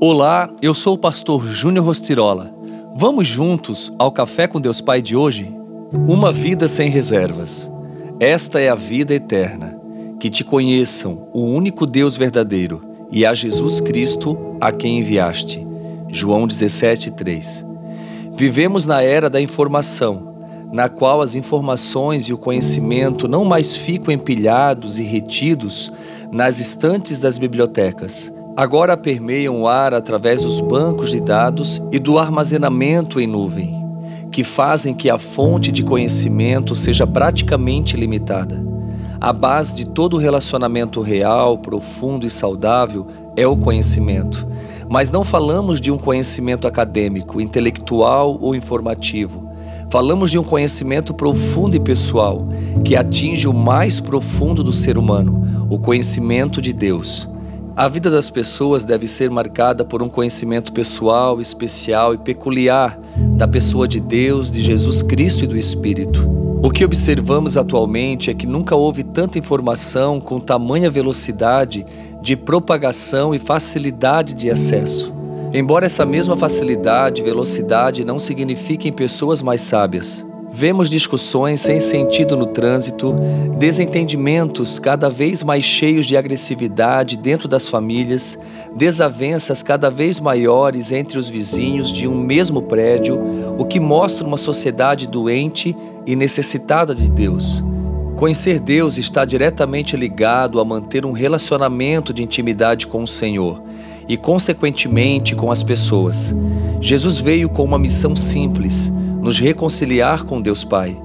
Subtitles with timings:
[0.00, 2.52] Olá, eu sou o pastor Júnior Rostirola.
[2.96, 5.54] Vamos juntos ao Café com Deus Pai de hoje?
[5.92, 7.70] Uma vida sem reservas.
[8.18, 9.80] Esta é a vida eterna.
[10.18, 15.64] Que te conheçam, o único Deus verdadeiro, e a Jesus Cristo, a quem enviaste.
[16.10, 17.64] João 17:3.
[18.36, 20.34] Vivemos na era da informação,
[20.72, 25.92] na qual as informações e o conhecimento não mais ficam empilhados e retidos
[26.32, 32.18] nas estantes das bibliotecas agora permeiam o ar através dos bancos de dados e do
[32.18, 33.84] armazenamento em nuvem,
[34.30, 38.64] que fazem que a fonte de conhecimento seja praticamente limitada.
[39.20, 44.46] A base de todo relacionamento real, profundo e saudável é o conhecimento.
[44.88, 49.50] Mas não falamos de um conhecimento acadêmico, intelectual ou informativo.
[49.88, 52.46] Falamos de um conhecimento profundo e pessoal,
[52.84, 57.28] que atinge o mais profundo do ser humano, o conhecimento de Deus.
[57.76, 62.96] A vida das pessoas deve ser marcada por um conhecimento pessoal, especial e peculiar
[63.36, 66.24] da pessoa de Deus, de Jesus Cristo e do Espírito.
[66.62, 71.84] O que observamos atualmente é que nunca houve tanta informação com tamanha velocidade
[72.22, 75.12] de propagação e facilidade de acesso.
[75.52, 80.24] Embora essa mesma facilidade e velocidade não signifiquem pessoas mais sábias,
[80.56, 83.12] Vemos discussões sem sentido no trânsito,
[83.58, 88.38] desentendimentos cada vez mais cheios de agressividade dentro das famílias,
[88.72, 93.20] desavenças cada vez maiores entre os vizinhos de um mesmo prédio,
[93.58, 97.60] o que mostra uma sociedade doente e necessitada de Deus.
[98.14, 103.60] Conhecer Deus está diretamente ligado a manter um relacionamento de intimidade com o Senhor
[104.08, 106.32] e, consequentemente, com as pessoas.
[106.80, 108.92] Jesus veio com uma missão simples
[109.24, 111.00] nos reconciliar com Deus Pai.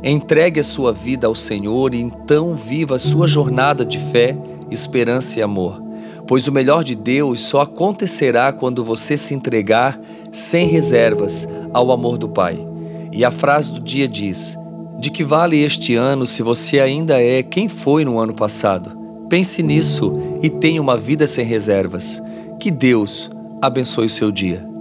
[0.00, 4.38] Entregue a sua vida ao Senhor e então viva a sua jornada de fé,
[4.70, 5.82] esperança e amor.
[6.24, 12.16] Pois o melhor de Deus só acontecerá quando você se entregar sem reservas ao amor
[12.16, 12.64] do Pai.
[13.10, 14.56] E a frase do dia diz:
[15.00, 18.96] De que vale este ano se você ainda é quem foi no ano passado?
[19.28, 22.22] Pense nisso e tenha uma vida sem reservas.
[22.60, 24.73] Que Deus abençoe o seu dia.